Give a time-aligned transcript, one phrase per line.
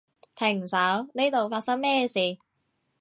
[0.35, 0.75] 停手，
[1.13, 2.39] 呢度發生咩事？